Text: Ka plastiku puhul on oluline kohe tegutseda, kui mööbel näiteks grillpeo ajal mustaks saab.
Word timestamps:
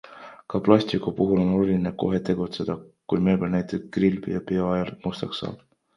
Ka 0.53 0.59
plastiku 0.67 1.11
puhul 1.19 1.41
on 1.43 1.51
oluline 1.57 1.91
kohe 2.05 2.21
tegutseda, 2.29 2.77
kui 3.13 3.21
mööbel 3.29 3.53
näiteks 3.57 3.93
grillpeo 3.99 4.71
ajal 4.75 4.93
mustaks 5.05 5.45
saab. 5.45 5.63